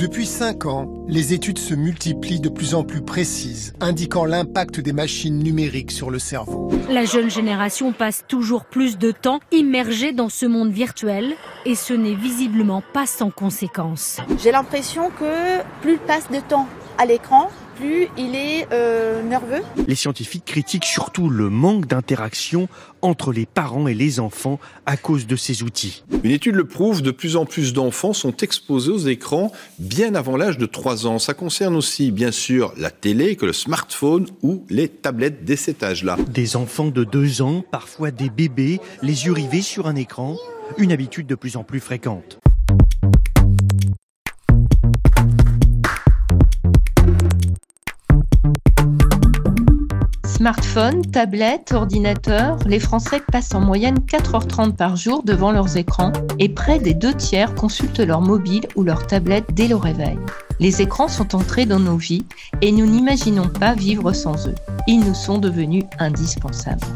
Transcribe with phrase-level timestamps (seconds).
[0.00, 4.94] Depuis 5 ans, les études se multiplient de plus en plus précises, indiquant l'impact des
[4.94, 6.70] machines numériques sur le cerveau.
[6.88, 11.34] La jeune génération passe toujours plus de temps immergée dans ce monde virtuel
[11.66, 14.20] et ce n'est visiblement pas sans conséquences.
[14.42, 17.50] J'ai l'impression que plus il passe de temps à l'écran,
[17.80, 19.62] plus il est euh, nerveux.
[19.86, 22.68] Les scientifiques critiquent surtout le manque d'interaction
[23.02, 26.04] entre les parents et les enfants à cause de ces outils.
[26.22, 30.36] Une étude le prouve, de plus en plus d'enfants sont exposés aux écrans bien avant
[30.36, 31.18] l'âge de 3 ans.
[31.18, 35.82] Ça concerne aussi bien sûr la télé que le smartphone ou les tablettes dès cet
[35.82, 36.16] âge-là.
[36.28, 40.36] Des enfants de 2 ans, parfois des bébés, les yeux rivés sur un écran,
[40.76, 42.40] une habitude de plus en plus fréquente.
[50.40, 56.48] Smartphone, tablette, ordinateur, les Français passent en moyenne 4h30 par jour devant leurs écrans et
[56.48, 60.18] près des deux tiers consultent leur mobile ou leur tablette dès le réveil.
[60.58, 62.24] Les écrans sont entrés dans nos vies
[62.62, 64.54] et nous n'imaginons pas vivre sans eux.
[64.86, 66.86] Ils nous sont devenus indispensables.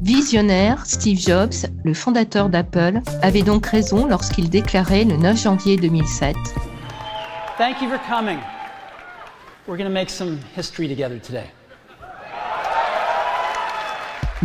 [0.00, 6.34] Visionnaire, Steve Jobs, le fondateur d'Apple, avait donc raison lorsqu'il déclarait le 9 janvier 2007
[7.58, 8.38] Thank you for coming.
[9.68, 11.50] We're going make some history together today.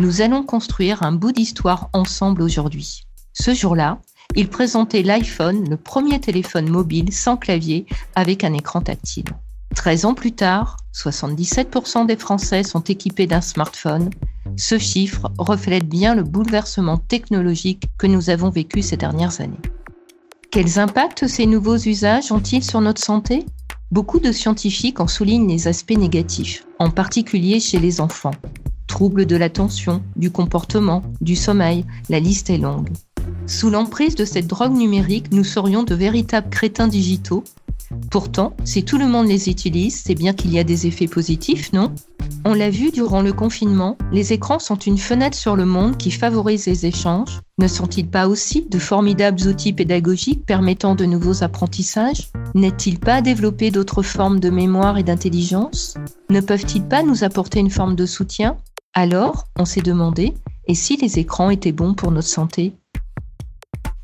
[0.00, 3.02] Nous allons construire un bout d'histoire ensemble aujourd'hui.
[3.34, 3.98] Ce jour-là,
[4.34, 7.84] il présentait l'iPhone, le premier téléphone mobile sans clavier
[8.14, 9.26] avec un écran tactile.
[9.74, 14.08] 13 ans plus tard, 77% des Français sont équipés d'un smartphone.
[14.56, 19.60] Ce chiffre reflète bien le bouleversement technologique que nous avons vécu ces dernières années.
[20.50, 23.44] Quels impacts ces nouveaux usages ont-ils sur notre santé?
[23.90, 28.32] Beaucoup de scientifiques en soulignent les aspects négatifs, en particulier chez les enfants
[28.90, 32.90] troubles de l'attention, du comportement, du sommeil, la liste est longue.
[33.46, 37.44] Sous l'emprise de cette drogue numérique, nous serions de véritables crétins digitaux.
[38.10, 41.72] Pourtant, si tout le monde les utilise, c'est bien qu'il y a des effets positifs,
[41.72, 41.92] non?
[42.44, 46.10] On l'a vu durant le confinement, les écrans sont une fenêtre sur le monde qui
[46.10, 47.40] favorise les échanges.
[47.58, 52.30] Ne sont-ils pas aussi de formidables outils pédagogiques permettant de nouveaux apprentissages?
[52.54, 55.94] N'est-il pas développer d'autres formes de mémoire et d'intelligence?
[56.28, 58.56] Ne peuvent-ils pas nous apporter une forme de soutien?
[58.92, 60.34] Alors, on s'est demandé,
[60.66, 62.74] et si les écrans étaient bons pour notre santé?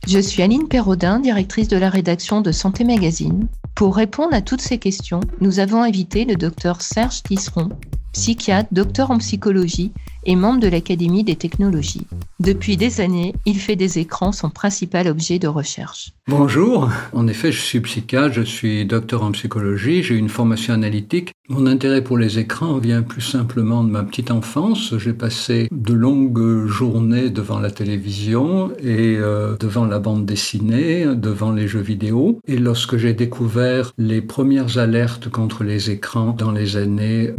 [0.06, 3.48] Je suis Aline Perraudin, directrice de la rédaction de Santé Magazine.
[3.74, 7.70] Pour répondre à toutes ces questions, nous avons invité le docteur Serge Tisseron,
[8.16, 9.92] psychiatre, docteur en psychologie
[10.24, 12.06] et membre de l'Académie des technologies.
[12.40, 16.12] Depuis des années, il fait des écrans son principal objet de recherche.
[16.28, 21.32] Bonjour, en effet, je suis psychiatre, je suis docteur en psychologie, j'ai une formation analytique.
[21.48, 24.98] Mon intérêt pour les écrans vient plus simplement de ma petite enfance.
[24.98, 31.52] J'ai passé de longues journées devant la télévision et euh, devant la bande dessinée, devant
[31.52, 32.40] les jeux vidéo.
[32.48, 37.30] Et lorsque j'ai découvert les premières alertes contre les écrans dans les années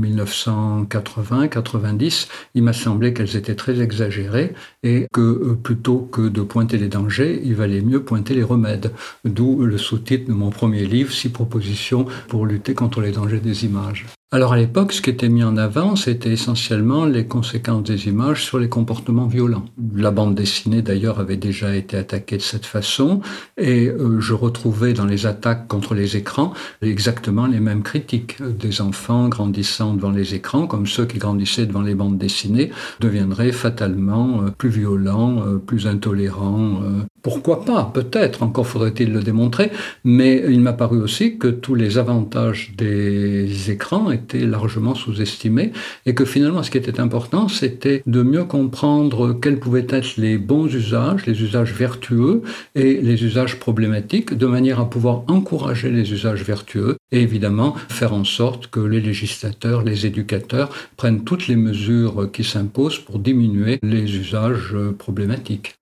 [0.89, 6.77] 1980-90, il m'a semblé qu'elles étaient très exagérées et que euh, plutôt que de pointer
[6.77, 8.91] les dangers, il valait mieux pointer les remèdes.
[9.25, 13.65] D'où le sous-titre de mon premier livre, Six propositions pour lutter contre les dangers des
[13.65, 14.05] images.
[14.29, 18.43] Alors à l'époque, ce qui était mis en avant, c'était essentiellement les conséquences des images
[18.43, 19.63] sur les comportements violents.
[19.95, 23.21] La bande dessinée d'ailleurs avait déjà été attaquée de cette façon
[23.55, 28.43] et euh, je retrouvais dans les attaques contre les écrans exactement les mêmes critiques.
[28.43, 33.53] Des enfants grandissant devant les écrans, comme ceux qui grandissaient devant les bandes dessinées, deviendraient
[33.53, 36.81] fatalement euh, plus violents, euh, plus intolérants.
[37.27, 39.69] Pourquoi pas Peut-être, encore faudrait-il le démontrer,
[40.05, 45.73] mais il m'a paru aussi que tous les avantages des écrans était largement sous-estimé
[46.05, 50.37] et que finalement ce qui était important c'était de mieux comprendre quels pouvaient être les
[50.37, 52.43] bons usages, les usages vertueux
[52.75, 58.13] et les usages problématiques de manière à pouvoir encourager les usages vertueux et évidemment faire
[58.13, 63.79] en sorte que les législateurs, les éducateurs prennent toutes les mesures qui s'imposent pour diminuer
[63.83, 65.77] les usages problématiques.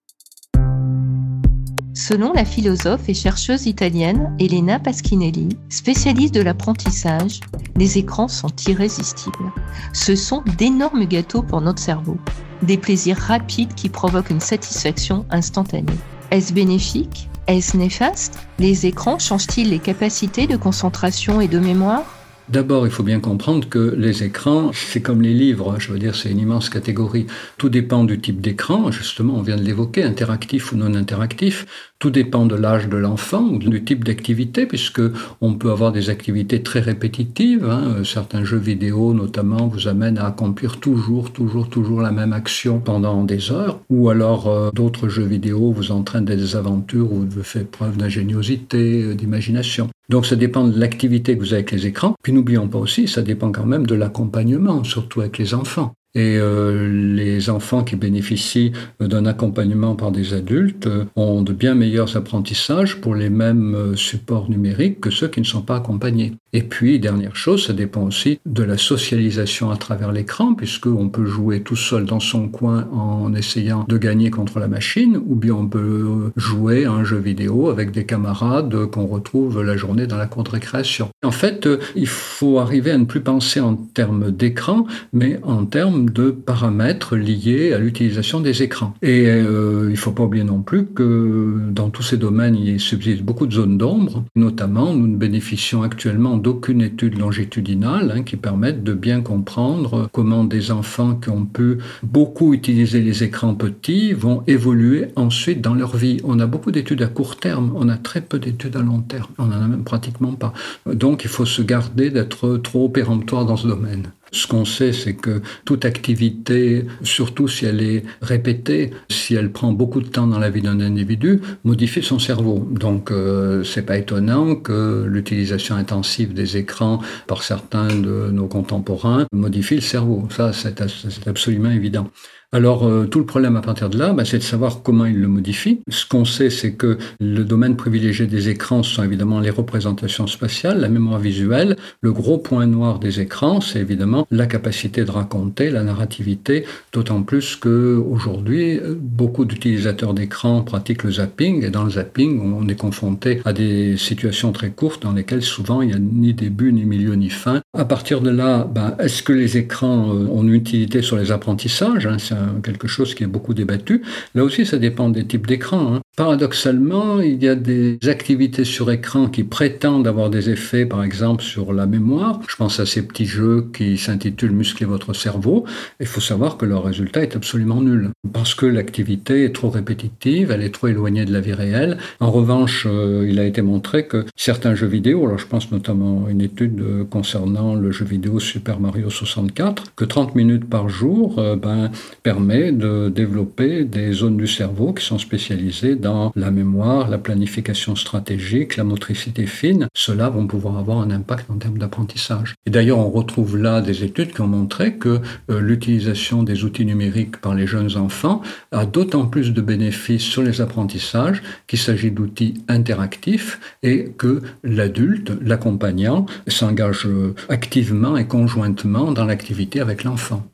[2.08, 7.40] Selon la philosophe et chercheuse italienne Elena Paschinelli, spécialiste de l'apprentissage,
[7.74, 9.52] les écrans sont irrésistibles.
[9.92, 12.16] Ce sont d'énormes gâteaux pour notre cerveau,
[12.62, 15.98] des plaisirs rapides qui provoquent une satisfaction instantanée.
[16.30, 17.28] Est-ce bénéfique?
[17.48, 18.38] Est-ce néfaste?
[18.60, 22.04] Les écrans changent-ils les capacités de concentration et de mémoire?
[22.48, 26.14] D'abord, il faut bien comprendre que les écrans, c'est comme les livres, je veux dire,
[26.14, 27.26] c'est une immense catégorie.
[27.58, 31.66] Tout dépend du type d'écran, justement, on vient de l'évoquer, interactif ou non interactif.
[31.98, 35.00] Tout dépend de l'âge de l'enfant ou du type d'activité, puisque
[35.40, 37.64] on peut avoir des activités très répétitives.
[37.64, 38.04] Hein.
[38.04, 43.24] Certains jeux vidéo, notamment, vous amènent à accomplir toujours, toujours, toujours la même action pendant
[43.24, 43.80] des heures.
[43.88, 49.02] Ou alors, euh, d'autres jeux vidéo vous entraînent des aventures où vous faites preuve d'ingéniosité,
[49.02, 49.88] euh, d'imagination.
[50.08, 52.14] Donc ça dépend de l'activité que vous avez avec les écrans.
[52.22, 55.94] Puis n'oublions pas aussi, ça dépend quand même de l'accompagnement, surtout avec les enfants.
[56.16, 61.74] Et euh, les enfants qui bénéficient d'un accompagnement par des adultes euh, ont de bien
[61.74, 66.32] meilleurs apprentissages pour les mêmes euh, supports numériques que ceux qui ne sont pas accompagnés.
[66.56, 71.26] Et puis, dernière chose, ça dépend aussi de la socialisation à travers l'écran, puisqu'on peut
[71.26, 75.52] jouer tout seul dans son coin en essayant de gagner contre la machine, ou bien
[75.52, 80.16] on peut jouer à un jeu vidéo avec des camarades qu'on retrouve la journée dans
[80.16, 81.10] la cour de récréation.
[81.22, 86.08] En fait, il faut arriver à ne plus penser en termes d'écran, mais en termes
[86.08, 88.94] de paramètres liés à l'utilisation des écrans.
[89.02, 92.80] Et euh, il ne faut pas oublier non plus que dans tous ces domaines, il
[92.80, 94.24] subsiste beaucoup de zones d'ombre.
[94.36, 100.44] Notamment, nous ne bénéficions actuellement d'aucune étude longitudinale hein, qui permette de bien comprendre comment
[100.44, 105.96] des enfants qui ont pu beaucoup utiliser les écrans petits vont évoluer ensuite dans leur
[105.96, 106.20] vie.
[106.22, 109.26] On a beaucoup d'études à court terme, on a très peu d'études à long terme,
[109.38, 110.52] on n'en a même pratiquement pas.
[110.86, 114.12] Donc il faut se garder d'être trop péremptoire dans ce domaine.
[114.32, 119.72] Ce qu'on sait, c'est que toute activité, surtout si elle est répétée, si elle prend
[119.72, 122.66] beaucoup de temps dans la vie d'un individu, modifie son cerveau.
[122.70, 129.26] Donc, euh, c'est pas étonnant que l'utilisation intensive des écrans par certains de nos contemporains
[129.32, 130.28] modifie le cerveau.
[130.30, 132.10] Ça, c'est absolument évident.
[132.52, 135.20] Alors euh, tout le problème à partir de là, bah, c'est de savoir comment il
[135.20, 135.80] le modifie.
[135.88, 140.80] Ce qu'on sait, c'est que le domaine privilégié des écrans sont évidemment les représentations spatiales,
[140.80, 141.76] la mémoire visuelle.
[142.00, 147.22] Le gros point noir des écrans, c'est évidemment la capacité de raconter, la narrativité, d'autant
[147.22, 152.76] plus que aujourd'hui, beaucoup d'utilisateurs d'écran pratiquent le zapping, et dans le zapping, on est
[152.76, 156.84] confronté à des situations très courtes dans lesquelles souvent il n'y a ni début, ni
[156.84, 157.60] milieu, ni fin.
[157.76, 161.32] À partir de là, bah, est-ce que les écrans euh, ont une utilité sur les
[161.32, 162.18] apprentissages hein,
[162.62, 164.02] quelque chose qui est beaucoup débattu.
[164.34, 165.94] Là aussi, ça dépend des types d'écran.
[165.94, 166.00] Hein.
[166.16, 171.44] Paradoxalement, il y a des activités sur écran qui prétendent avoir des effets, par exemple,
[171.44, 172.40] sur la mémoire.
[172.48, 175.66] Je pense à ces petits jeux qui s'intitulent Muscler votre cerveau.
[176.00, 178.12] Il faut savoir que leur résultat est absolument nul.
[178.32, 181.98] Parce que l'activité est trop répétitive, elle est trop éloignée de la vie réelle.
[182.20, 186.24] En revanche, euh, il a été montré que certains jeux vidéo, alors je pense notamment
[186.26, 190.88] à une étude euh, concernant le jeu vidéo Super Mario 64, que 30 minutes par
[190.88, 191.90] jour euh, ben,
[192.22, 197.96] permet de développer des zones du cerveau qui sont spécialisées dans la mémoire, la planification
[197.96, 199.88] stratégique, la motricité fine.
[199.94, 202.54] Cela vont pouvoir avoir un impact en termes d'apprentissage.
[202.66, 205.20] Et d'ailleurs, on retrouve là des études qui ont montré que
[205.50, 208.42] euh, l'utilisation des outils numériques par les jeunes enfants
[208.72, 215.32] a d'autant plus de bénéfices sur les apprentissages qu'il s'agit d'outils interactifs et que l'adulte,
[215.42, 220.44] l'accompagnant, s'engage euh, activement et conjointement dans l'activité avec l'enfant.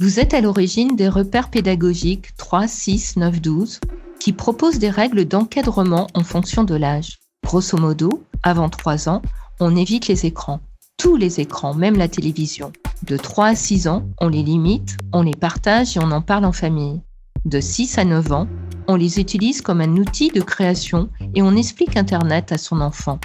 [0.00, 3.80] Vous êtes à l'origine des repères pédagogiques 3, 6, 9, 12
[4.20, 7.18] qui proposent des règles d'encadrement en fonction de l'âge.
[7.44, 9.22] Grosso modo, avant 3 ans,
[9.58, 10.60] on évite les écrans.
[10.98, 12.70] Tous les écrans, même la télévision.
[13.02, 16.44] De 3 à 6 ans, on les limite, on les partage et on en parle
[16.44, 17.00] en famille.
[17.46, 18.46] De 6 à 9 ans,
[18.86, 23.18] on les utilise comme un outil de création et on explique Internet à son enfant.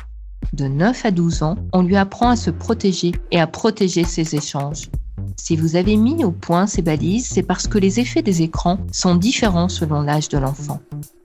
[0.53, 4.35] De 9 à 12 ans, on lui apprend à se protéger et à protéger ses
[4.35, 4.89] échanges.
[5.37, 8.79] Si vous avez mis au point ces balises, c'est parce que les effets des écrans
[8.91, 10.79] sont différents selon l'âge de l'enfant.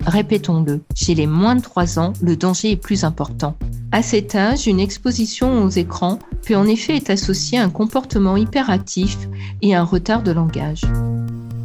[0.06, 3.56] Répétons-le, chez les moins de 3 ans, le danger est plus important.
[3.92, 8.36] À cet âge, une exposition aux écrans peut en effet être associée à un comportement
[8.36, 9.18] hyperactif
[9.62, 10.82] et à un retard de langage.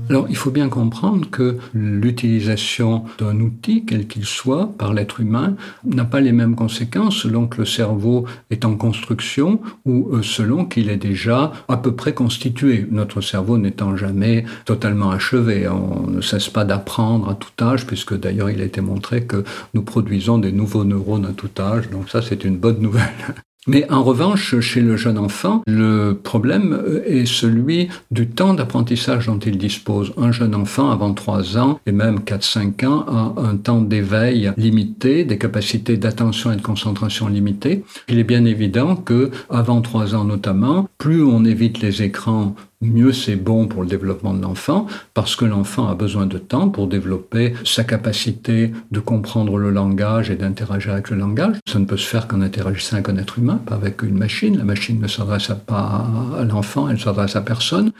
[0.10, 5.56] Alors, il faut bien comprendre que l'utilisation d'un outil, quel qu'il soit, par l'être humain,
[5.84, 10.66] n'a pas les mêmes conséquences selon que le cerveau est en construction ou euh, selon
[10.66, 12.86] qu'il est déjà à peu près constitué.
[12.92, 15.68] Notre cerveau n'étant jamais totalement achevé.
[15.68, 19.44] On ne cesse pas d'apprendre à tout âge, puisque d'ailleurs il a été montré que
[19.74, 21.90] nous produisons des nouveaux neurones à tout âge.
[21.90, 23.06] Donc ça, c'est une bonne nouvelle.
[23.68, 29.26] Mais en revanche, chez le jeune enfant, le problème euh, est celui du temps d'apprentissage
[29.26, 30.14] dont il dispose.
[30.18, 35.24] Un jeune enfant, avant 3 ans et même 4-5 ans, a un temps d'éveil limité,
[35.24, 37.84] des capacités d'attention et de concentration limitées.
[38.08, 43.14] Il est bien évident que, avant 3 ans notamment, plus on évite les écrans mieux
[43.14, 46.88] c'est bon pour le développement de l'enfant, parce que l'enfant a besoin de temps pour
[46.88, 51.58] développer sa capacité de comprendre le langage et d'interagir avec le langage.
[51.68, 54.58] Ça ne peut se faire qu'en interagissant avec un être humain, pas avec une machine.
[54.58, 57.92] La machine ne s'adresse pas à l'enfant, elle s'adresse à personne.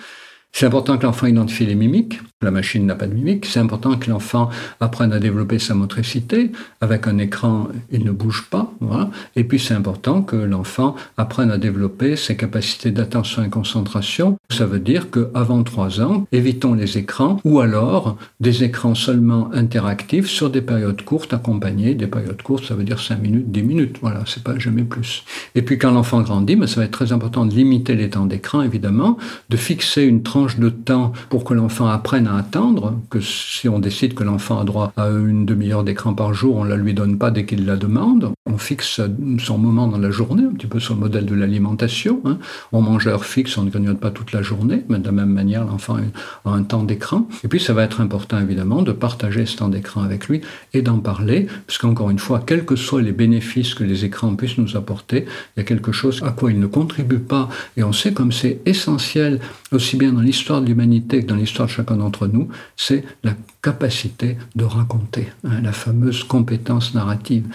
[0.58, 2.22] C'est important que l'enfant identifie les mimiques.
[2.42, 3.46] La machine n'a pas de mimiques.
[3.46, 6.54] C'est important que l'enfant apprenne à développer sa motricité.
[6.80, 8.72] Avec un écran, il ne bouge pas.
[8.80, 9.10] Voilà.
[9.36, 14.38] Et puis c'est important que l'enfant apprenne à développer ses capacités d'attention et concentration.
[14.50, 20.28] Ça veut dire qu'avant trois ans, évitons les écrans ou alors des écrans seulement interactifs
[20.28, 21.96] sur des périodes courtes accompagnées.
[21.96, 23.98] Des périodes courtes, ça veut dire 5 minutes, 10 minutes.
[24.00, 25.26] Voilà, c'est pas jamais plus.
[25.54, 28.26] Et puis quand l'enfant grandit, mais ça va être très important de limiter les temps
[28.26, 29.18] d'écran, évidemment,
[29.50, 33.80] de fixer une tranche de temps pour que l'enfant apprenne à attendre, que si on
[33.80, 36.94] décide que l'enfant a droit à une demi-heure d'écran par jour, on ne la lui
[36.94, 38.32] donne pas dès qu'il la demande.
[38.46, 39.02] On fixe
[39.40, 42.22] son moment dans la journée, un petit peu sur le modèle de l'alimentation.
[42.26, 42.38] Hein.
[42.72, 45.12] On mange à heure fixe, on ne grignote pas toute la journée, mais de la
[45.12, 45.98] même manière, l'enfant
[46.46, 47.28] a un temps d'écran.
[47.44, 50.42] Et puis, ça va être important, évidemment, de partager ce temps d'écran avec lui
[50.74, 54.36] et d'en parler, parce qu'encore une fois, quels que soient les bénéfices que les écrans
[54.36, 55.26] puissent nous apporter,
[55.56, 57.50] il y a quelque chose à quoi ils ne contribuent pas.
[57.78, 59.40] Et on sait comme c'est essentiel,
[59.72, 63.06] aussi bien dans l'histoire l'histoire de l'humanité que dans l'histoire de chacun d'entre nous, c'est
[63.24, 67.46] la capacité de raconter, hein, la fameuse compétence narrative.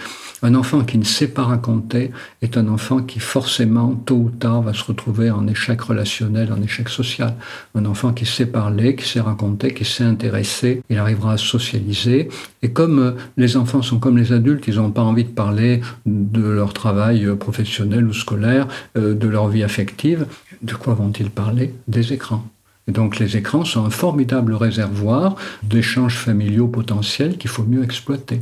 [0.41, 2.09] Un enfant qui ne sait pas raconter
[2.41, 6.59] est un enfant qui forcément, tôt ou tard, va se retrouver en échec relationnel, en
[6.63, 7.35] échec social.
[7.75, 12.29] Un enfant qui sait parler, qui sait raconter, qui sait intéresser, il arrivera à socialiser.
[12.63, 15.81] Et comme euh, les enfants sont comme les adultes, ils n'ont pas envie de parler
[16.07, 20.25] de leur travail euh, professionnel ou scolaire, euh, de leur vie affective,
[20.63, 21.75] de quoi vont-ils parler?
[21.87, 22.43] Des écrans.
[22.87, 28.41] Et donc les écrans sont un formidable réservoir d'échanges familiaux potentiels qu'il faut mieux exploiter.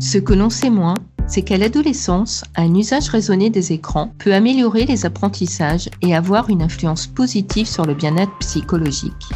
[0.00, 0.94] Ce que l'on sait moins,
[1.26, 6.62] c'est qu'à l'adolescence, un usage raisonné des écrans peut améliorer les apprentissages et avoir une
[6.62, 9.28] influence positive sur le bien-être psychologique.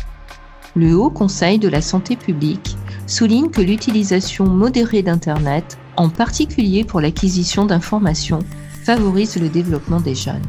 [0.75, 7.01] Le Haut Conseil de la santé publique souligne que l'utilisation modérée d'Internet, en particulier pour
[7.01, 8.39] l'acquisition d'informations,
[8.85, 10.41] favorise le développement des jeunes.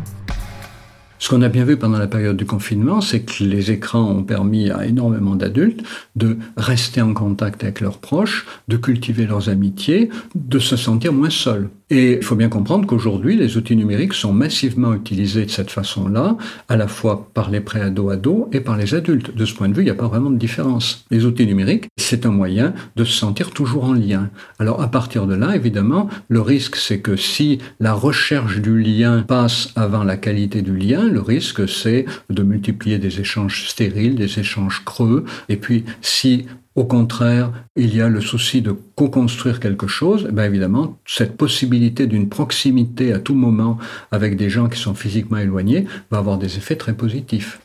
[1.23, 4.23] Ce qu'on a bien vu pendant la période du confinement, c'est que les écrans ont
[4.23, 5.81] permis à énormément d'adultes
[6.17, 11.29] de rester en contact avec leurs proches, de cultiver leurs amitiés, de se sentir moins
[11.29, 11.69] seuls.
[11.93, 16.37] Et il faut bien comprendre qu'aujourd'hui, les outils numériques sont massivement utilisés de cette façon-là,
[16.67, 19.35] à la fois par les pré-ados-ados et par les adultes.
[19.35, 21.05] De ce point de vue, il n'y a pas vraiment de différence.
[21.11, 24.31] Les outils numériques, c'est un moyen de se sentir toujours en lien.
[24.57, 29.21] Alors à partir de là, évidemment, le risque, c'est que si la recherche du lien
[29.27, 34.39] passe avant la qualité du lien, le risque, c'est de multiplier des échanges stériles, des
[34.39, 35.25] échanges creux.
[35.47, 40.41] Et puis, si au contraire, il y a le souci de co-construire quelque chose, eh
[40.41, 43.77] évidemment, cette possibilité d'une proximité à tout moment
[44.11, 47.61] avec des gens qui sont physiquement éloignés va avoir des effets très positifs.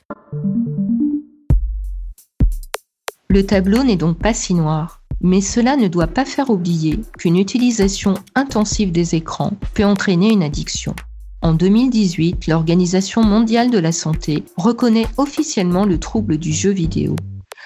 [3.31, 7.39] Le tableau n'est donc pas si noir, mais cela ne doit pas faire oublier qu'une
[7.39, 10.95] utilisation intensive des écrans peut entraîner une addiction.
[11.41, 17.17] En 2018, l'Organisation mondiale de la santé reconnaît officiellement le trouble du jeu vidéo.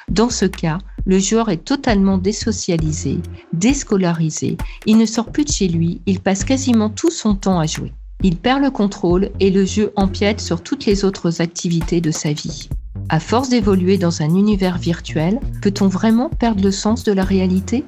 [0.09, 3.19] Dans ce cas, le joueur est totalement désocialisé,
[3.53, 4.57] déscolarisé,
[4.87, 7.93] il ne sort plus de chez lui, il passe quasiment tout son temps à jouer.
[8.23, 12.33] Il perd le contrôle et le jeu empiète sur toutes les autres activités de sa
[12.33, 12.69] vie.
[13.09, 17.85] À force d'évoluer dans un univers virtuel, peut-on vraiment perdre le sens de la réalité?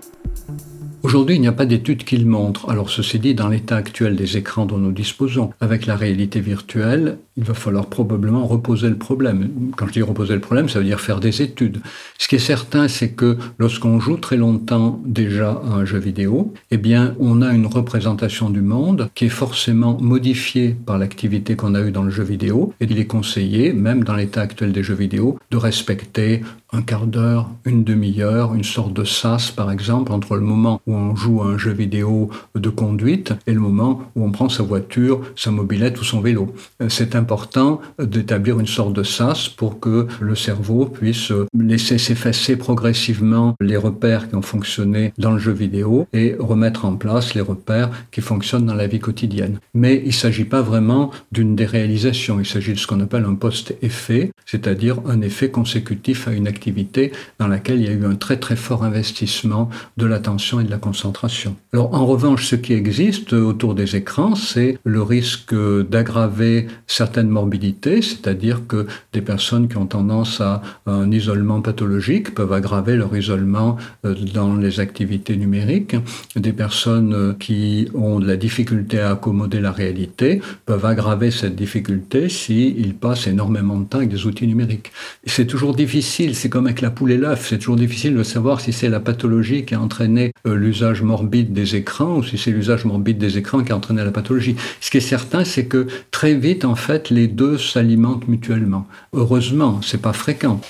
[1.04, 2.70] Aujourd'hui, il n'y a pas d'études qui le montrent.
[2.70, 7.18] Alors ceci dit, dans l'état actuel des écrans dont nous disposons, avec la réalité virtuelle,
[7.36, 9.50] il va falloir probablement reposer le problème.
[9.76, 11.80] Quand je dis reposer le problème, ça veut dire faire des études.
[12.18, 16.54] Ce qui est certain, c'est que lorsqu'on joue très longtemps déjà à un jeu vidéo,
[16.70, 21.74] eh bien, on a une représentation du monde qui est forcément modifiée par l'activité qu'on
[21.74, 22.72] a eue dans le jeu vidéo.
[22.80, 27.06] Et il est conseillé, même dans l'état actuel des jeux vidéo, de respecter un quart
[27.06, 31.42] d'heure, une demi-heure, une sorte de sas, par exemple, entre le moment où on joue
[31.42, 35.50] à un jeu vidéo de conduite et le moment où on prend sa voiture, sa
[35.50, 36.54] mobilette ou son vélo.
[36.88, 43.54] C'est important d'établir une sorte de sas pour que le cerveau puisse laisser s'effacer progressivement
[43.62, 47.90] les repères qui ont fonctionné dans le jeu vidéo et remettre en place les repères
[48.12, 49.58] qui fonctionnent dans la vie quotidienne.
[49.72, 53.36] Mais il ne s'agit pas vraiment d'une déréalisation, il s'agit de ce qu'on appelle un
[53.36, 58.16] post-effet, c'est-à-dire un effet consécutif à une activité dans laquelle il y a eu un
[58.16, 61.56] très très fort investissement de l'attention et de la concentration.
[61.72, 65.54] Alors en revanche, ce qui existe autour des écrans, c'est le risque
[65.94, 72.52] d'aggraver certaines morbidités, c'est-à-dire que des personnes qui ont tendance à un isolement pathologique peuvent
[72.52, 75.96] aggraver leur isolement euh, dans les activités numériques.
[76.36, 81.56] Des personnes euh, qui ont de la difficulté à accommoder la réalité peuvent aggraver cette
[81.56, 84.92] difficulté s'ils passent énormément de temps avec des outils numériques.
[85.26, 88.60] C'est toujours difficile, c'est comme avec la poule et l'œuf, c'est toujours difficile de savoir
[88.60, 92.50] si c'est la pathologie qui a entraîné euh, l'usage morbide des écrans ou si c'est
[92.50, 94.56] l'usage morbide des écrans qui a entraîné la pathologie.
[94.80, 98.86] Ce qui est certain, c'est que très vite, en fait, fait, les deux s'alimentent mutuellement.
[99.12, 100.60] Heureusement, c'est pas fréquent.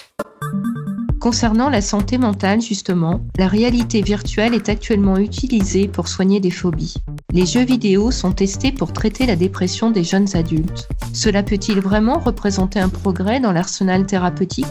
[1.21, 6.97] Concernant la santé mentale, justement, la réalité virtuelle est actuellement utilisée pour soigner des phobies.
[7.33, 10.87] Les jeux vidéo sont testés pour traiter la dépression des jeunes adultes.
[11.15, 14.67] Cela peut-il vraiment représenter un progrès dans l'arsenal thérapeutique?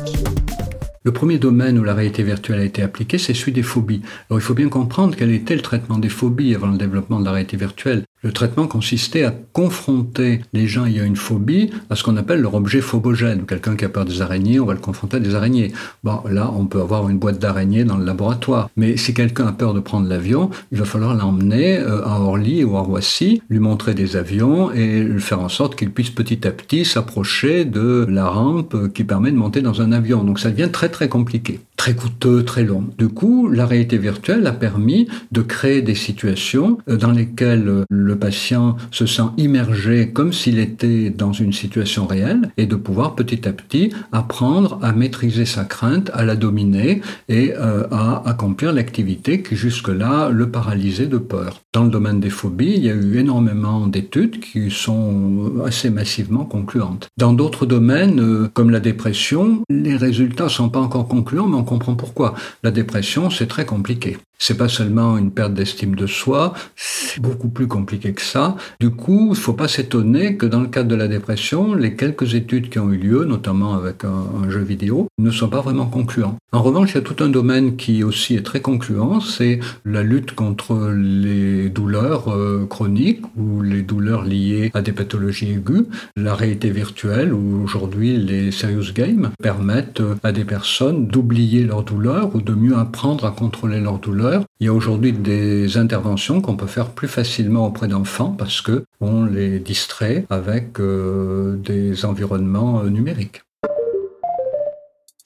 [1.06, 4.02] Le premier domaine où la réalité virtuelle a été appliquée, c'est celui des phobies.
[4.30, 7.26] Alors il faut bien comprendre quel était le traitement des phobies avant le développement de
[7.26, 8.06] la réalité virtuelle.
[8.24, 12.56] Le traitement consistait à confronter les gens ayant une phobie à ce qu'on appelle leur
[12.56, 13.46] objet phobogène.
[13.46, 15.74] Quelqu'un qui a peur des araignées, on va le confronter à des araignées.
[16.06, 18.70] Là, on peut avoir une boîte d'araignées dans le laboratoire.
[18.78, 22.64] Mais si quelqu'un a peur de prendre l'avion, il va falloir l'emmener euh, à Orly
[22.64, 26.52] ou à Roissy, lui montrer des avions et faire en sorte qu'il puisse petit à
[26.52, 30.24] petit s'approcher de la rampe qui permet de monter dans un avion.
[30.24, 32.86] Donc ça devient très très compliqué, très coûteux, très long.
[32.98, 37.84] Du coup, la réalité virtuelle a permis de créer des situations euh, dans lesquelles euh,
[37.90, 43.16] le patient se sent immergé comme s'il était dans une situation réelle et de pouvoir
[43.16, 48.72] petit à petit apprendre à maîtriser sa crainte, à la dominer et euh, à accomplir
[48.72, 51.60] l'activité qui jusque-là le paralysait de peur.
[51.74, 56.46] Dans le domaine des phobies, il y a eu énormément d'études qui sont assez massivement
[56.46, 57.10] concluantes.
[57.18, 61.96] Dans d'autres domaines, comme la dépression, les résultats sont pas encore concluants, mais on comprend
[61.96, 62.36] pourquoi.
[62.62, 64.18] La dépression, c'est très compliqué.
[64.46, 68.58] C'est pas seulement une perte d'estime de soi, c'est beaucoup plus compliqué que ça.
[68.82, 72.36] Du coup, il faut pas s'étonner que dans le cadre de la dépression, les quelques
[72.36, 76.36] études qui ont eu lieu, notamment avec un, jeu vidéo, ne sont pas vraiment concluants.
[76.52, 80.04] En revanche, il y a tout un domaine qui aussi est très concluant, c'est la
[80.04, 85.86] lutte contre les douleurs euh, chroniques ou les douleurs liées à des pathologies aiguës.
[86.18, 92.36] La réalité virtuelle ou aujourd'hui les serious games permettent à des personnes d'oublier leurs douleurs
[92.36, 96.56] ou de mieux apprendre à contrôler leurs douleurs il y a aujourd'hui des interventions qu'on
[96.56, 102.82] peut faire plus facilement auprès d'enfants parce que on les distrait avec euh, des environnements
[102.82, 103.42] euh, numériques.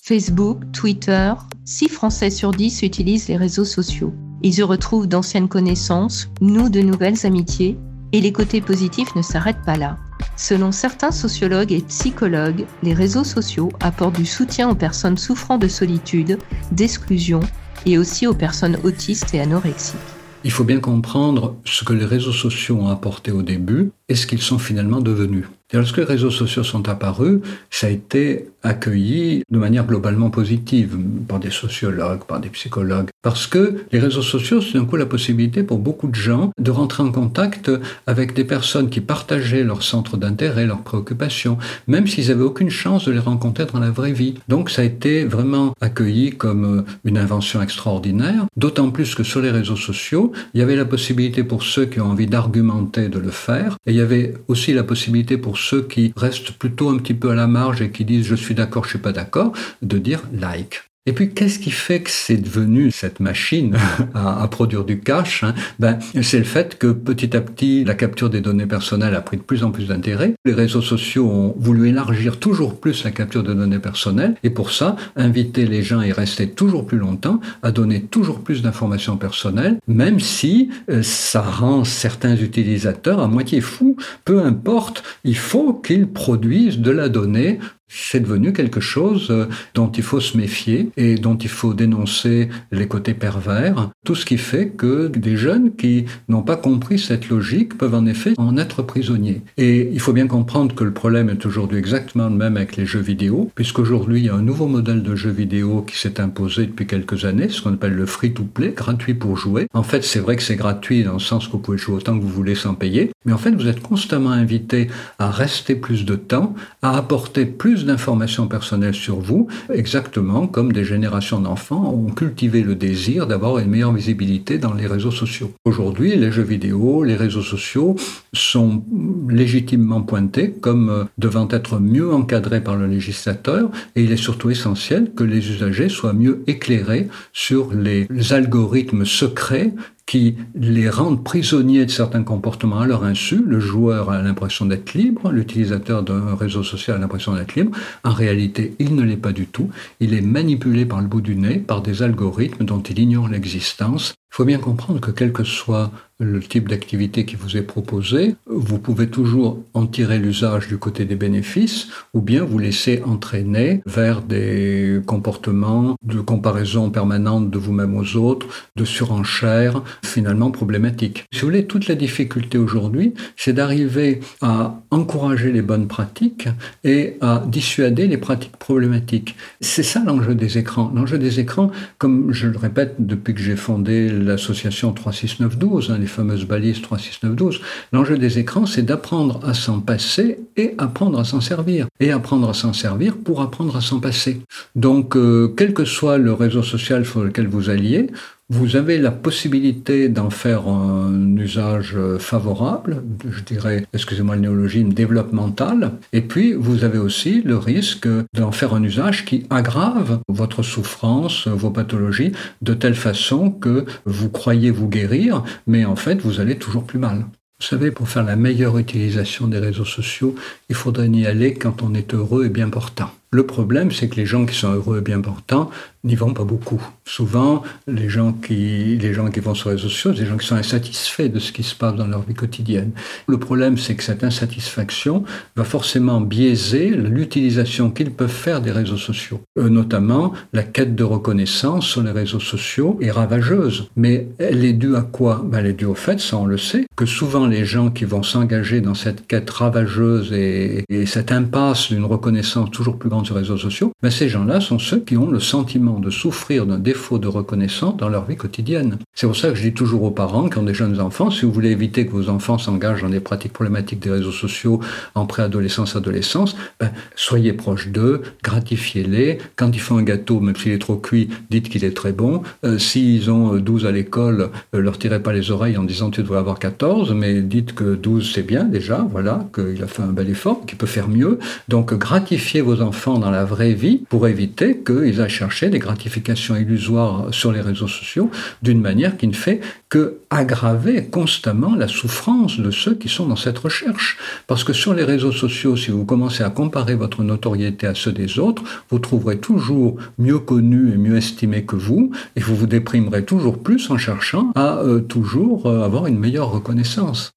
[0.02, 1.34] Facebook, Twitter,
[1.66, 4.14] 6 Français sur 10 utilisent les réseaux sociaux.
[4.42, 7.78] Ils y retrouvent d'anciennes connaissances, nouent de nouvelles amitiés,
[8.14, 9.98] et les côtés positifs ne s'arrêtent pas là.
[10.38, 15.68] Selon certains sociologues et psychologues, les réseaux sociaux apportent du soutien aux personnes souffrant de
[15.68, 16.38] solitude,
[16.72, 17.42] d'exclusion
[17.88, 19.98] et aussi aux personnes autistes et anorexiques.
[20.44, 24.28] Il faut bien comprendre ce que les réseaux sociaux ont apporté au début et ce
[24.28, 25.46] qu'ils sont finalement devenus.
[25.74, 27.40] Lorsque les réseaux sociaux sont apparus,
[27.70, 33.48] ça a été accueilli de manière globalement positive par des sociologues, par des psychologues, parce
[33.48, 37.04] que les réseaux sociaux, c'est un coup la possibilité pour beaucoup de gens de rentrer
[37.04, 37.72] en contact
[38.06, 43.06] avec des personnes qui partageaient leurs centres d'intérêt, leurs préoccupations, même s'ils n'avaient aucune chance
[43.06, 44.36] de les rencontrer dans la vraie vie.
[44.48, 49.52] Donc ça a été vraiment accueilli comme une invention extraordinaire, d'autant plus que sur les
[49.52, 53.32] réseaux sociaux, il y avait la possibilité pour ceux qui ont envie d'argumenter de le
[53.32, 57.14] faire, et il y avait aussi la possibilité pour ceux qui restent plutôt un petit
[57.14, 59.98] peu à la marge et qui disent je suis d'accord, je suis pas d'accord, de
[59.98, 60.84] dire like.
[61.08, 63.78] Et puis, qu'est-ce qui fait que c'est devenu cette machine
[64.14, 65.56] à, produire du cash hein?
[65.80, 69.38] Ben, C'est le fait que petit à petit, la capture des données personnelles a pris
[69.38, 70.34] de plus en plus d'intérêt.
[70.44, 74.72] Les réseaux sociaux ont voulu élargir toujours plus la capture de données personnelles et pour
[74.72, 79.16] ça, inviter les gens à y rester toujours plus longtemps, à donner toujours plus d'informations
[79.16, 83.96] personnelles, même si euh, ça rend certains utilisateurs à moitié fous.
[84.26, 89.90] Peu importe, il faut qu'ils produisent de la donnée c'est devenu quelque chose euh, dont
[89.92, 93.90] il faut se méfier et dont il faut dénoncer les côtés pervers.
[94.06, 98.06] Tout ce qui fait que des jeunes qui n'ont pas compris cette logique peuvent en
[98.06, 99.42] effet en être prisonniers.
[99.58, 102.86] Et il faut bien comprendre que le problème est aujourd'hui exactement le même avec les
[102.86, 106.66] jeux vidéo, puisqu'aujourd'hui il y a un nouveau modèle de jeu vidéo qui s'est imposé
[106.66, 109.68] depuis quelques années, ce qu'on appelle le free-to-play, gratuit pour jouer.
[109.74, 112.18] En fait, c'est vrai que c'est gratuit dans le sens que vous pouvez jouer autant
[112.18, 114.88] que vous voulez sans payer, mais en fait, vous êtes constamment invité
[115.20, 120.84] à rester plus de temps, à apporter plus d'informations personnelles sur vous, exactement comme des
[120.84, 125.52] générations d'enfants ont cultivé le désir d'avoir une meilleure visibilité dans les réseaux sociaux.
[125.66, 127.96] Aujourd'hui, les jeux vidéo, les réseaux sociaux
[128.34, 128.84] sont
[129.30, 134.50] légitimement pointés comme euh, devant être mieux encadrés par le législateur et il est surtout
[134.50, 139.74] essentiel que les usagers soient mieux éclairés sur les algorithmes secrets
[140.08, 143.44] qui les rendent prisonniers de certains comportements à leur insu.
[143.46, 147.78] Le joueur a l'impression d'être libre, l'utilisateur d'un réseau social a l'impression d'être libre.
[148.06, 149.70] En réalité, il ne l'est pas du tout.
[150.00, 154.14] Il est manipulé par le bout du nez, par des algorithmes dont il ignore l'existence.
[154.32, 158.36] Il faut bien comprendre que quel que soit le type d'activité qui vous est proposé,
[158.48, 163.82] vous pouvez toujours en tirer l'usage du côté des bénéfices ou bien vous laisser entraîner
[163.86, 171.26] vers des comportements de comparaison permanente de vous-même aux autres, de surenchère, finalement problématiques.
[171.32, 176.50] Si vous voulez, toute la difficulté aujourd'hui, c'est d'arriver à encourager les bonnes pratiques
[176.84, 179.36] et à dissuader les pratiques problématiques.
[179.62, 180.92] C'est ça l'enjeu des écrans.
[180.96, 186.14] L'enjeu des écrans, comme je le répète depuis que j'ai fondé l'association 36912, hein, les
[186.14, 187.60] fameuses balises 36912,
[187.92, 191.88] l'enjeu des écrans, c'est d'apprendre à s'en passer et apprendre à s'en servir.
[192.00, 194.40] Et apprendre à s'en servir pour apprendre à s'en passer.
[194.76, 198.08] Donc, euh, quel que soit le réseau social sur lequel vous alliez,
[198.50, 205.92] vous avez la possibilité d'en faire un usage favorable, je dirais, excusez-moi le néologisme, développemental,
[206.14, 211.48] et puis vous avez aussi le risque d'en faire un usage qui aggrave votre souffrance,
[211.48, 212.32] vos pathologies,
[212.62, 217.00] de telle façon que vous croyez vous guérir, mais en fait vous allez toujours plus
[217.00, 217.26] mal.
[217.60, 220.36] Vous savez, pour faire la meilleure utilisation des réseaux sociaux,
[220.70, 223.10] il faudrait y aller quand on est heureux et bien portant.
[223.30, 225.70] Le problème, c'est que les gens qui sont heureux et bien portants
[226.06, 226.82] n'y vont pas beaucoup.
[227.04, 230.38] Souvent, les gens qui, les gens qui vont sur les réseaux sociaux, c'est des gens
[230.38, 232.92] qui sont insatisfaits de ce qui se passe dans leur vie quotidienne.
[233.28, 235.26] Le problème, c'est que cette insatisfaction
[235.58, 239.42] va forcément biaiser l'utilisation qu'ils peuvent faire des réseaux sociaux.
[239.60, 243.90] Euh, notamment, la quête de reconnaissance sur les réseaux sociaux est ravageuse.
[243.98, 245.44] Mais elle est due à quoi?
[245.44, 248.06] Ben, Elle est due au fait, ça on le sait, que souvent les gens qui
[248.06, 253.17] vont s'engager dans cette quête ravageuse et, et cette impasse d'une reconnaissance toujours plus grande
[253.22, 256.80] les réseaux sociaux, mais ces gens-là sont ceux qui ont le sentiment de souffrir d'un
[256.80, 258.98] défaut de reconnaissance dans leur vie quotidienne.
[259.14, 261.46] C'est pour ça que je dis toujours aux parents qui ont des jeunes enfants, si
[261.46, 264.80] vous voulez éviter que vos enfants s'engagent dans des pratiques problématiques des réseaux sociaux
[265.16, 269.40] en préadolescence, adolescence, ben, soyez proches d'eux, gratifiez-les.
[269.56, 272.42] Quand ils font un gâteau, même s'il est trop cuit, dites qu'il est très bon.
[272.66, 276.22] Euh, S'ils ont 12 à l'école, euh, leur tirez pas les oreilles en disant tu
[276.22, 280.14] devrais avoir 14, mais dites que 12 c'est bien déjà, voilà, qu'il a fait un
[280.14, 281.40] bel effort, qu'il peut faire mieux.
[281.68, 286.56] Donc gratifiez vos enfants dans la vraie vie pour éviter qu'ils aillent chercher des gratifications
[286.56, 288.30] illusoires sur les réseaux sociaux
[288.62, 293.36] d'une manière qui ne fait que aggraver constamment la souffrance de ceux qui sont dans
[293.36, 294.18] cette recherche.
[294.48, 298.12] Parce que sur les réseaux sociaux, si vous commencez à comparer votre notoriété à ceux
[298.12, 302.68] des autres, vous trouverez toujours mieux connu et mieux estimé que vous, et vous vous
[302.68, 307.32] déprimerez toujours plus en cherchant à euh, toujours euh, avoir une meilleure reconnaissance.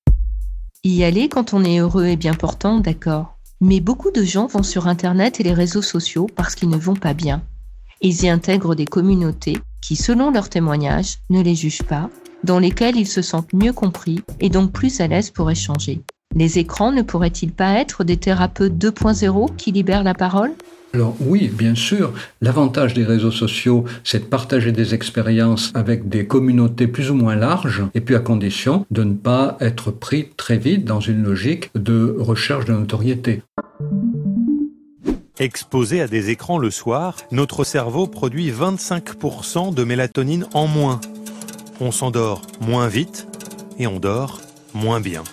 [0.83, 3.40] Y aller quand on est heureux et bien portant, d'accord.
[3.63, 6.95] Mais beaucoup de gens vont sur Internet et les réseaux sociaux parce qu'ils ne vont
[6.95, 7.43] pas bien.
[8.01, 12.09] Ils y intègrent des communautés qui, selon leurs témoignages, ne les jugent pas,
[12.43, 16.01] dans lesquelles ils se sentent mieux compris et donc plus à l'aise pour échanger.
[16.35, 20.53] Les écrans ne pourraient-ils pas être des thérapeutes 2.0 qui libèrent la parole?
[20.93, 26.27] Alors oui, bien sûr, l'avantage des réseaux sociaux, c'est de partager des expériences avec des
[26.27, 30.59] communautés plus ou moins larges, et puis à condition de ne pas être pris très
[30.59, 33.43] vite dans une logique de recherche de notoriété.
[35.41, 41.01] Exposé à des écrans le soir, notre cerveau produit 25% de mélatonine en moins.
[41.81, 43.27] On s'endort moins vite
[43.79, 44.41] et on dort
[44.75, 45.25] moins bien.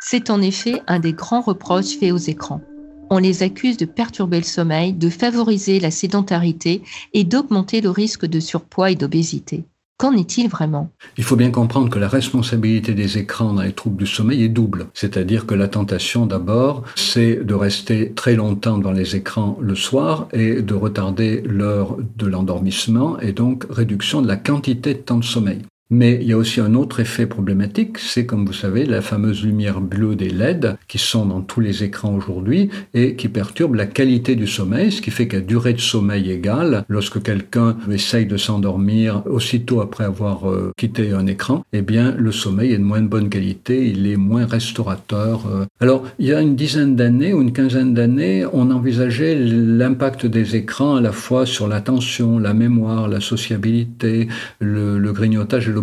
[0.00, 2.62] C'est en effet un des grands reproches faits aux écrans
[3.10, 6.82] on les accuse de perturber le sommeil, de favoriser la sédentarité
[7.14, 9.64] et d'augmenter le risque de surpoids et d'obésité.
[9.98, 10.92] Qu'en est-il vraiment?
[11.16, 14.48] Il faut bien comprendre que la responsabilité des écrans dans les troubles du sommeil est
[14.48, 14.86] double.
[14.94, 20.28] C'est-à-dire que la tentation d'abord, c'est de rester très longtemps dans les écrans le soir
[20.32, 25.24] et de retarder l'heure de l'endormissement et donc réduction de la quantité de temps de
[25.24, 25.62] sommeil.
[25.90, 29.42] Mais il y a aussi un autre effet problématique, c'est comme vous savez la fameuse
[29.42, 33.86] lumière bleue des LED qui sont dans tous les écrans aujourd'hui et qui perturbent la
[33.86, 38.36] qualité du sommeil, ce qui fait qu'à durée de sommeil égale, lorsque quelqu'un essaye de
[38.36, 43.00] s'endormir aussitôt après avoir euh, quitté un écran, eh bien le sommeil est de moins
[43.00, 45.46] bonne qualité, il est moins restaurateur.
[45.46, 45.64] Euh.
[45.80, 50.54] Alors il y a une dizaine d'années ou une quinzaine d'années, on envisageait l'impact des
[50.54, 54.28] écrans à la fois sur l'attention, la mémoire, la sociabilité,
[54.60, 55.77] le, le grignotage et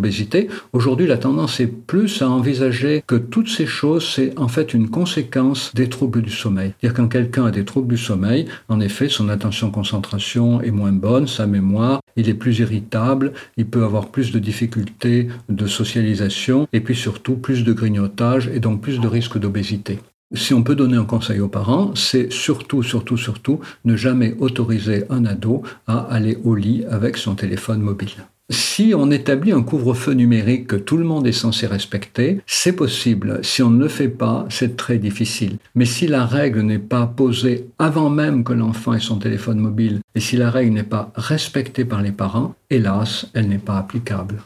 [0.74, 4.90] Aujourd'hui, la tendance est plus à envisager que toutes ces choses, c'est en fait une
[4.90, 6.74] conséquence des troubles du sommeil.
[6.80, 11.28] C'est-à-dire quand quelqu'un a des troubles du sommeil, en effet, son attention-concentration est moins bonne,
[11.28, 16.82] sa mémoire, il est plus irritable, il peut avoir plus de difficultés de socialisation et
[16.82, 20.00] puis surtout plus de grignotage et donc plus de risques d'obésité.
[20.34, 25.04] Si on peut donner un conseil aux parents, c'est surtout, surtout, surtout ne jamais autoriser
[25.10, 28.26] un ado à aller au lit avec son téléphone mobile.
[28.52, 33.40] Si on établit un couvre-feu numérique que tout le monde est censé respecter, c'est possible.
[33.42, 35.58] Si on ne le fait pas, c'est très difficile.
[35.74, 40.00] Mais si la règle n'est pas posée avant même que l'enfant ait son téléphone mobile,
[40.14, 44.44] et si la règle n'est pas respectée par les parents, hélas, elle n'est pas applicable.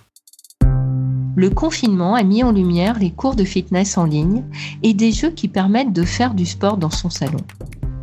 [1.35, 4.45] Le confinement a mis en lumière les cours de fitness en ligne
[4.81, 7.41] et des jeux qui permettent de faire du sport dans son salon.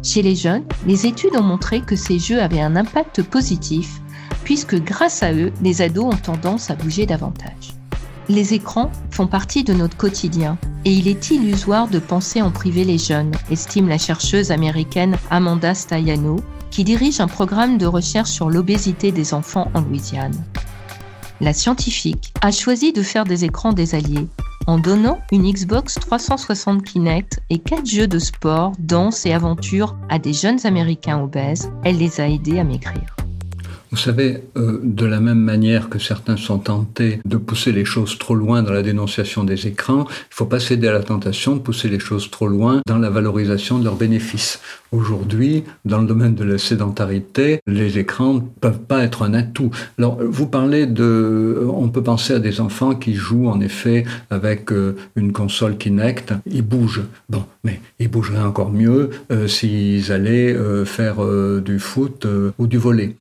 [0.03, 4.03] Chez les jeunes, les études ont montré que ces jeux avaient un impact positif
[4.47, 7.75] puisque grâce à eux, les ados ont tendance à bouger davantage.
[8.29, 12.85] Les écrans font partie de notre quotidien et il est illusoire de penser en priver
[12.85, 16.37] les jeunes, estime la chercheuse américaine Amanda Staiano,
[16.71, 20.45] qui dirige un programme de recherche sur l'obésité des enfants en Louisiane.
[21.41, 24.29] La scientifique a choisi de faire des écrans des alliés
[24.69, 30.21] en donnant une Xbox 360 Kinect et quatre jeux de sport, danse et aventure à
[30.21, 31.69] des jeunes Américains obèses.
[31.83, 33.17] Elle les a aidés à maigrir.
[33.97, 38.19] Vous savez, euh, de la même manière que certains sont tentés de pousser les choses
[38.19, 41.57] trop loin dans la dénonciation des écrans, il ne faut pas céder à la tentation
[41.57, 44.61] de pousser les choses trop loin dans la valorisation de leurs bénéfices.
[44.93, 49.71] Aujourd'hui, dans le domaine de la sédentarité, les écrans ne peuvent pas être un atout.
[49.99, 51.67] Alors, vous parlez de...
[51.67, 56.35] On peut penser à des enfants qui jouent en effet avec euh, une console Kinect.
[56.45, 57.05] Ils bougent.
[57.31, 60.55] Bon, mais ils bougeraient encore mieux euh, s'ils allaient
[60.85, 61.17] faire
[61.63, 62.27] du foot
[62.59, 63.17] ou du volet.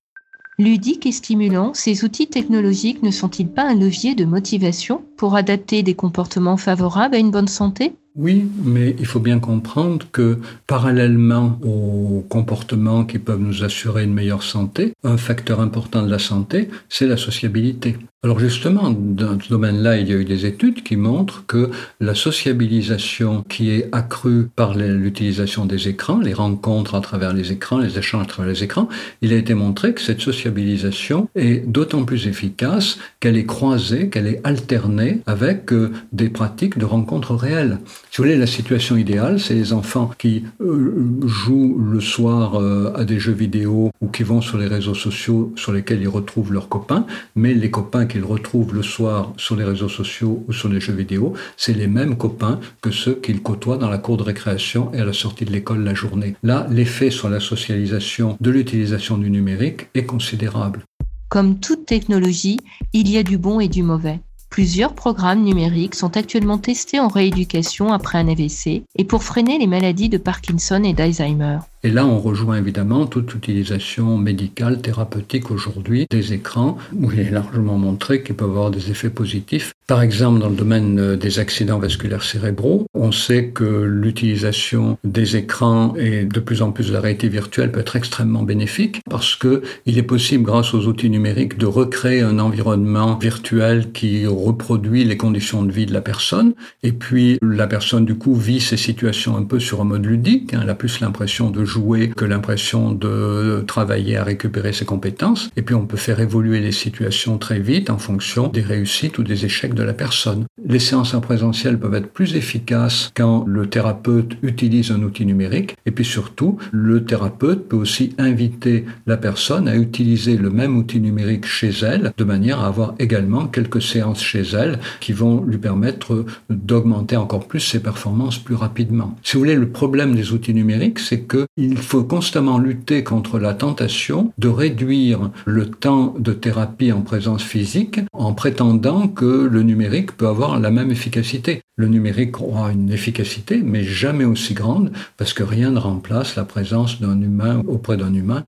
[0.58, 5.84] Ludiques et stimulants, ces outils technologiques ne sont-ils pas un levier de motivation pour adapter
[5.84, 7.94] des comportements favorables à une bonne santé?
[8.16, 14.14] Oui, mais il faut bien comprendre que parallèlement aux comportements qui peuvent nous assurer une
[14.14, 17.98] meilleure santé, un facteur important de la santé, c'est la sociabilité.
[18.26, 22.16] Alors justement, dans ce domaine-là, il y a eu des études qui montrent que la
[22.16, 28.00] sociabilisation qui est accrue par l'utilisation des écrans, les rencontres à travers les écrans, les
[28.00, 28.90] échanges à travers les écrans,
[29.22, 34.26] il a été montré que cette sociabilisation est d'autant plus efficace qu'elle est croisée, qu'elle
[34.26, 37.78] est alternée avec euh, des pratiques de rencontres réelles.
[38.10, 40.96] Si vous voulez, la situation idéale, c'est les enfants qui euh,
[41.28, 45.54] jouent le soir euh, à des jeux vidéo ou qui vont sur les réseaux sociaux
[45.56, 49.66] sur lesquels ils retrouvent leurs copains, mais les copains qu'ils retrouvent le soir sur les
[49.66, 53.76] réseaux sociaux ou sur les jeux vidéo, c'est les mêmes copains que ceux qu'ils côtoient
[53.76, 56.38] dans la cour de récréation et à la sortie de l'école la journée.
[56.42, 60.86] Là, l'effet sur la socialisation de l'utilisation du numérique est considérable.
[61.28, 62.62] Comme toute technologie,
[62.94, 64.22] il y a du bon et du mauvais.
[64.50, 69.68] Plusieurs programmes numériques sont actuellement testés en rééducation après un AVC et pour freiner les
[69.68, 71.58] maladies de Parkinson et d'Alzheimer.
[71.86, 77.30] Et là, on rejoint évidemment toute utilisation médicale, thérapeutique aujourd'hui des écrans, où il est
[77.30, 79.76] largement montré qu'ils peuvent avoir des effets positifs.
[79.86, 85.36] Par exemple, dans le domaine euh, des accidents vasculaires cérébraux, on sait que l'utilisation des
[85.36, 89.36] écrans et de plus en plus de la réalité virtuelle peut être extrêmement bénéfique parce
[89.36, 95.04] que il est possible, grâce aux outils numériques, de recréer un environnement virtuel qui reproduit
[95.04, 96.56] les conditions de vie de la personne.
[96.82, 100.56] Et puis, la personne, du coup, vit ces situations un peu sur un mode ludique.
[100.56, 100.62] Hein.
[100.64, 105.50] Elle a plus l'impression de jouer que l'impression de travailler à récupérer ses compétences.
[105.58, 109.24] Et puis on peut faire évoluer les situations très vite en fonction des réussites ou
[109.24, 110.46] des échecs de la personne.
[110.66, 115.76] Les séances en présentiel peuvent être plus efficaces quand le thérapeute utilise un outil numérique.
[115.86, 121.02] Et puis surtout, le thérapeute peut aussi inviter la personne à utiliser le même outil
[121.02, 125.58] numérique chez elle, de manière à avoir également quelques séances chez elle qui vont lui
[125.58, 129.18] permettre d'augmenter encore plus ses performances plus rapidement.
[129.24, 133.40] Si vous voulez, le problème des outils numériques, c'est que il faut constamment lutter contre
[133.40, 139.64] la tentation de réduire le temps de thérapie en présence physique en prétendant que le
[139.64, 141.62] numérique peut avoir la même efficacité.
[141.76, 146.46] Le numérique aura une efficacité, mais jamais aussi grande, parce que rien ne remplace la
[146.46, 148.44] présence d'un humain auprès d'un humain.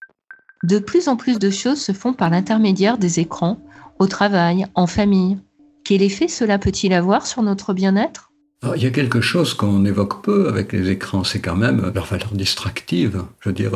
[0.64, 3.60] De plus en plus de choses se font par l'intermédiaire des écrans,
[4.00, 5.38] au travail, en famille.
[5.84, 8.27] Quel effet cela peut-il avoir sur notre bien-être?
[8.76, 12.06] Il y a quelque chose qu'on évoque peu avec les écrans, c'est quand même leur
[12.06, 13.24] valeur distractive.
[13.40, 13.72] Je veux dire,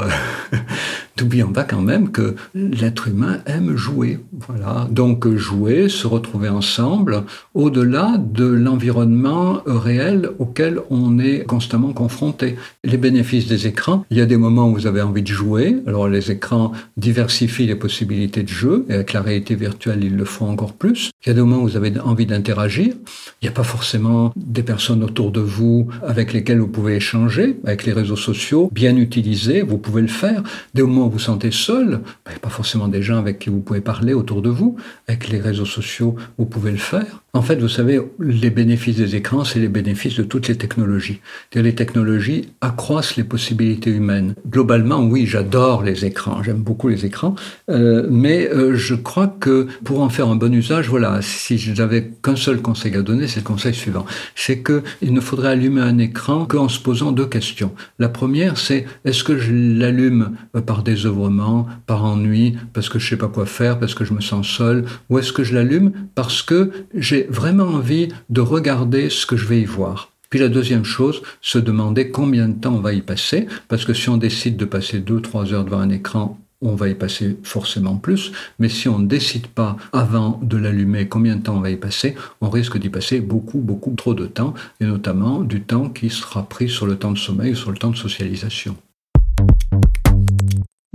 [1.23, 4.19] n'oublions pas quand même que l'être humain aime jouer.
[4.47, 4.87] Voilà.
[4.91, 12.55] Donc jouer, se retrouver ensemble, au-delà de l'environnement réel auquel on est constamment confronté.
[12.83, 15.77] Les bénéfices des écrans, il y a des moments où vous avez envie de jouer.
[15.87, 20.25] Alors les écrans diversifient les possibilités de jeu, et avec la réalité virtuelle, ils le
[20.25, 21.11] font encore plus.
[21.23, 22.93] Il y a des moments où vous avez envie d'interagir.
[23.41, 27.57] Il n'y a pas forcément des personnes autour de vous avec lesquelles vous pouvez échanger,
[27.63, 30.43] avec les réseaux sociaux, bien utilisés, vous pouvez le faire.
[30.73, 34.13] Des moments vous sentez seul, ben, pas forcément des gens avec qui vous pouvez parler
[34.13, 37.21] autour de vous, avec les réseaux sociaux, vous pouvez le faire.
[37.33, 41.21] En fait, vous savez, les bénéfices des écrans, c'est les bénéfices de toutes les technologies.
[41.55, 44.35] Les technologies accroissent les possibilités humaines.
[44.49, 47.35] Globalement, oui, j'adore les écrans, j'aime beaucoup les écrans,
[47.69, 52.11] euh, mais euh, je crois que pour en faire un bon usage, voilà, si j'avais
[52.21, 54.05] qu'un seul conseil à donner, c'est le conseil suivant.
[54.35, 57.71] C'est qu'il ne faudrait allumer un écran qu'en se posant deux questions.
[57.97, 63.07] La première, c'est est-ce que je l'allume euh, par désœuvrement, par ennui, parce que je
[63.07, 65.93] sais pas quoi faire, parce que je me sens seul, ou est-ce que je l'allume
[66.13, 70.47] parce que j'ai vraiment envie de regarder ce que je vais y voir puis la
[70.47, 74.15] deuxième chose, se demander combien de temps on va y passer, parce que si on
[74.15, 78.31] décide de passer deux, trois heures devant un écran, on va y passer forcément plus,
[78.57, 81.75] mais si on ne décide pas avant de l'allumer combien de temps on va y
[81.75, 86.09] passer, on risque d'y passer beaucoup, beaucoup trop de temps, et notamment du temps qui
[86.09, 88.77] sera pris sur le temps de sommeil ou sur le temps de socialisation.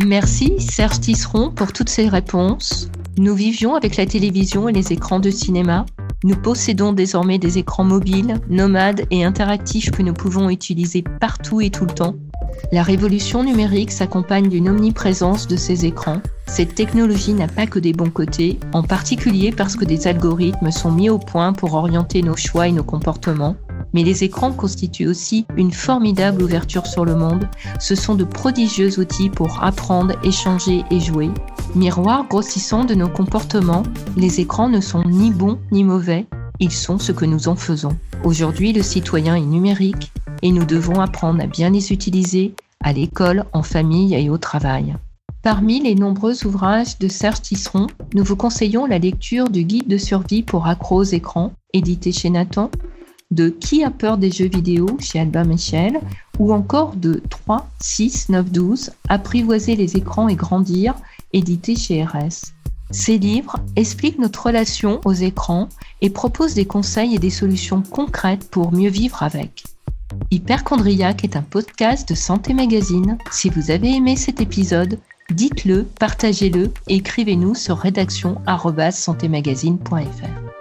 [0.02, 2.90] Merci Serge Tisseron pour toutes ces réponses.
[3.18, 5.84] Nous vivions avec la télévision et les écrans de cinéma.
[6.24, 11.70] Nous possédons désormais des écrans mobiles, nomades et interactifs que nous pouvons utiliser partout et
[11.70, 12.14] tout le temps.
[12.72, 16.22] La révolution numérique s'accompagne d'une omniprésence de ces écrans.
[16.46, 20.90] Cette technologie n'a pas que des bons côtés, en particulier parce que des algorithmes sont
[20.90, 23.56] mis au point pour orienter nos choix et nos comportements.
[23.92, 27.48] Mais les écrans constituent aussi une formidable ouverture sur le monde.
[27.78, 31.30] Ce sont de prodigieux outils pour apprendre, échanger et jouer.
[31.76, 33.82] Miroir grossissant de nos comportements,
[34.16, 36.24] les écrans ne sont ni bons ni mauvais,
[36.58, 37.98] ils sont ce que nous en faisons.
[38.24, 40.10] Aujourd'hui, le citoyen est numérique
[40.40, 44.96] et nous devons apprendre à bien les utiliser à l'école, en famille et au travail.
[45.42, 49.98] Parmi les nombreux ouvrages de Serge Tisseron, nous vous conseillons la lecture du Guide de
[49.98, 52.70] survie pour accros aux écrans, édité chez Nathan,
[53.30, 56.00] de Qui a peur des jeux vidéo chez Albin Michel,
[56.38, 60.94] ou encore de 3, 6, 9, 12, Apprivoiser les écrans et grandir,
[61.36, 62.54] édité chez RS.
[62.90, 65.68] Ces livres expliquent notre relation aux écrans
[66.00, 69.64] et proposent des conseils et des solutions concrètes pour mieux vivre avec.
[70.30, 73.18] Hyperchondriac est un podcast de Santé Magazine.
[73.30, 74.98] Si vous avez aimé cet épisode,
[75.30, 80.55] dites-le, partagez-le et écrivez-nous sur rédaction@santémagazine.fr.